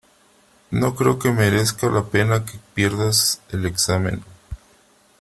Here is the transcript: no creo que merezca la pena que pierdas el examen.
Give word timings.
no 0.71 0.95
creo 0.95 1.19
que 1.19 1.29
merezca 1.31 1.87
la 1.87 2.05
pena 2.05 2.43
que 2.43 2.57
pierdas 2.73 3.39
el 3.49 3.67
examen. 3.67 4.25